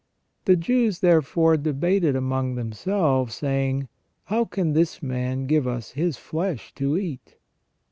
[0.45, 3.87] The Jews, therefore, debated among themselves, saying:
[4.23, 7.35] How can this man give us His flesh to eat?"